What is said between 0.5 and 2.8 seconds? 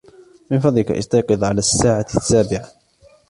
من فضلك، استيقظ على الساعة السابعة.